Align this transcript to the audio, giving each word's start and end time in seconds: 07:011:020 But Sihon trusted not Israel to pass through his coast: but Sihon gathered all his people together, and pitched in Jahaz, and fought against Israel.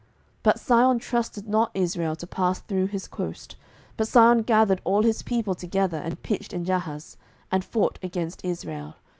07:011:020 0.05 0.09
But 0.41 0.59
Sihon 0.59 0.97
trusted 0.97 1.47
not 1.47 1.71
Israel 1.75 2.15
to 2.15 2.25
pass 2.25 2.59
through 2.61 2.87
his 2.87 3.07
coast: 3.07 3.55
but 3.97 4.07
Sihon 4.07 4.41
gathered 4.41 4.81
all 4.83 5.03
his 5.03 5.21
people 5.21 5.53
together, 5.53 5.97
and 5.97 6.23
pitched 6.23 6.53
in 6.53 6.65
Jahaz, 6.65 7.17
and 7.51 7.63
fought 7.63 7.99
against 8.01 8.43
Israel. 8.43 8.95